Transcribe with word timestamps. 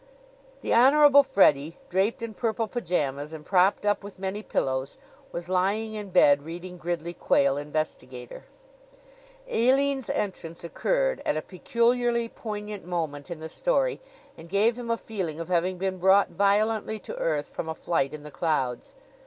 The 0.61 0.73
Honorable 0.73 1.21
Freddie, 1.21 1.77
draped 1.87 2.23
in 2.23 2.33
purple 2.33 2.67
pyjamas 2.67 3.33
and 3.33 3.45
propped 3.45 3.85
up 3.85 4.03
with 4.03 4.17
many 4.17 4.41
pillows, 4.41 4.97
was 5.31 5.47
lying 5.47 5.93
in 5.93 6.09
bed, 6.09 6.41
reading 6.41 6.79
Gridley 6.79 7.13
Quayle, 7.13 7.55
Investigator. 7.57 8.45
Aline's 9.47 10.09
entrance 10.09 10.63
occurred 10.63 11.21
at 11.23 11.37
a 11.37 11.43
peculiarly 11.43 12.29
poignant 12.29 12.83
moment 12.83 13.29
in 13.29 13.41
the 13.41 13.47
story 13.47 14.01
and 14.35 14.49
gave 14.49 14.75
him 14.75 14.89
a 14.89 14.97
feeling 14.97 15.39
of 15.39 15.49
having 15.49 15.77
been 15.77 15.99
brought 15.99 16.29
violently 16.31 16.97
to 16.97 17.15
earth 17.17 17.49
from 17.49 17.69
a 17.69 17.75
flight 17.75 18.11
in 18.11 18.23
the 18.23 18.31
clouds. 18.31 18.95